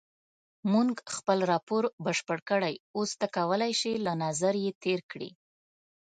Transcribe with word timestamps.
مونږ 0.71 0.91
خپل 1.15 1.37
راپور 1.51 1.83
بشپړ 2.05 2.39
کړی 2.49 2.73
اوس 2.97 3.11
ته 3.19 3.27
کولای 3.35 3.73
شې 3.81 3.91
له 4.05 4.13
نظر 4.23 4.53
یې 4.63 4.71
تېر 4.83 4.99
کړې. 5.11 5.29